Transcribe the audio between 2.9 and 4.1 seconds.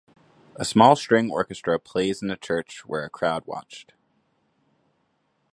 a crowd watched.